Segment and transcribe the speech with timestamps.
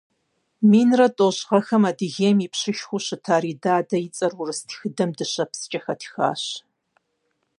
[0.69, 6.43] Минрэ тӏощӏ гъэхэм Адыгейм и пщышхуэу щыта Ридадэ и цӏэр урыс тхыдэм дыщэпскӏэ хэтхащ.